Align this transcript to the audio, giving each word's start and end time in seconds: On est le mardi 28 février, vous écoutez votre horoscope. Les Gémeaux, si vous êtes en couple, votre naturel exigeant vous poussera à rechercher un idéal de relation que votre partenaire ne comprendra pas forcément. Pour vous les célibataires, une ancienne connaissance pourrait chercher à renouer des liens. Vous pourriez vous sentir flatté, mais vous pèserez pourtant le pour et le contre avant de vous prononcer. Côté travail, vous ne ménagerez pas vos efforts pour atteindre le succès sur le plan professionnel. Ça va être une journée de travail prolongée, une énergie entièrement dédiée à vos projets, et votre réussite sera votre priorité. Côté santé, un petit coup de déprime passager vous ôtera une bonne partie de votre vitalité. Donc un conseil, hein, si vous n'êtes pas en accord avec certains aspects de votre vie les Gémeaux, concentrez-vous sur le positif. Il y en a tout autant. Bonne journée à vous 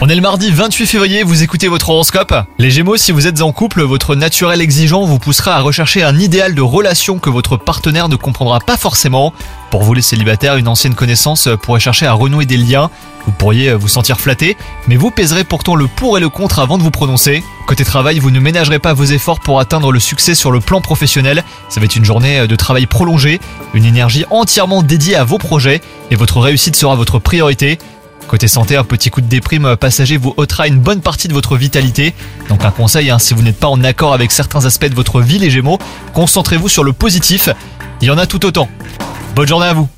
On 0.00 0.08
est 0.08 0.14
le 0.14 0.22
mardi 0.22 0.50
28 0.50 0.86
février, 0.86 1.22
vous 1.22 1.42
écoutez 1.42 1.68
votre 1.68 1.90
horoscope. 1.90 2.34
Les 2.58 2.70
Gémeaux, 2.70 2.96
si 2.96 3.12
vous 3.12 3.26
êtes 3.26 3.42
en 3.42 3.52
couple, 3.52 3.82
votre 3.82 4.14
naturel 4.14 4.62
exigeant 4.62 5.04
vous 5.04 5.18
poussera 5.18 5.56
à 5.56 5.60
rechercher 5.60 6.02
un 6.02 6.18
idéal 6.18 6.54
de 6.54 6.62
relation 6.62 7.18
que 7.18 7.28
votre 7.28 7.58
partenaire 7.58 8.08
ne 8.08 8.16
comprendra 8.16 8.58
pas 8.58 8.78
forcément. 8.78 9.34
Pour 9.70 9.82
vous 9.82 9.92
les 9.92 10.00
célibataires, 10.00 10.56
une 10.56 10.68
ancienne 10.68 10.94
connaissance 10.94 11.46
pourrait 11.60 11.80
chercher 11.80 12.06
à 12.06 12.14
renouer 12.14 12.46
des 12.46 12.56
liens. 12.56 12.88
Vous 13.26 13.32
pourriez 13.32 13.74
vous 13.74 13.88
sentir 13.88 14.18
flatté, 14.18 14.56
mais 14.88 14.96
vous 14.96 15.10
pèserez 15.10 15.44
pourtant 15.44 15.74
le 15.74 15.88
pour 15.88 16.16
et 16.16 16.20
le 16.20 16.30
contre 16.30 16.60
avant 16.60 16.78
de 16.78 16.82
vous 16.82 16.90
prononcer. 16.90 17.44
Côté 17.66 17.84
travail, 17.84 18.18
vous 18.18 18.30
ne 18.30 18.40
ménagerez 18.40 18.78
pas 18.78 18.94
vos 18.94 19.04
efforts 19.04 19.40
pour 19.40 19.60
atteindre 19.60 19.92
le 19.92 20.00
succès 20.00 20.34
sur 20.34 20.52
le 20.52 20.60
plan 20.60 20.80
professionnel. 20.80 21.44
Ça 21.68 21.80
va 21.80 21.84
être 21.84 21.96
une 21.96 22.04
journée 22.04 22.46
de 22.46 22.56
travail 22.56 22.86
prolongée, 22.86 23.40
une 23.74 23.84
énergie 23.84 24.24
entièrement 24.30 24.82
dédiée 24.82 25.16
à 25.16 25.24
vos 25.24 25.38
projets, 25.38 25.82
et 26.10 26.14
votre 26.14 26.40
réussite 26.40 26.76
sera 26.76 26.94
votre 26.94 27.18
priorité. 27.18 27.78
Côté 28.28 28.48
santé, 28.48 28.76
un 28.76 28.84
petit 28.84 29.10
coup 29.10 29.20
de 29.20 29.28
déprime 29.28 29.76
passager 29.76 30.16
vous 30.16 30.34
ôtera 30.36 30.66
une 30.66 30.78
bonne 30.78 31.00
partie 31.00 31.28
de 31.28 31.32
votre 31.32 31.56
vitalité. 31.56 32.12
Donc 32.48 32.64
un 32.64 32.70
conseil, 32.70 33.10
hein, 33.10 33.18
si 33.18 33.34
vous 33.34 33.42
n'êtes 33.42 33.58
pas 33.58 33.68
en 33.68 33.82
accord 33.84 34.12
avec 34.12 34.32
certains 34.32 34.64
aspects 34.64 34.86
de 34.86 34.94
votre 34.94 35.20
vie 35.20 35.38
les 35.38 35.50
Gémeaux, 35.50 35.78
concentrez-vous 36.12 36.68
sur 36.68 36.82
le 36.82 36.92
positif. 36.92 37.48
Il 38.00 38.08
y 38.08 38.10
en 38.10 38.18
a 38.18 38.26
tout 38.26 38.44
autant. 38.44 38.68
Bonne 39.34 39.48
journée 39.48 39.66
à 39.66 39.74
vous 39.74 39.88